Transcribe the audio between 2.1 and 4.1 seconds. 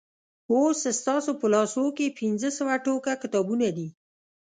پنځه سوه ټوکه کتابونه دي.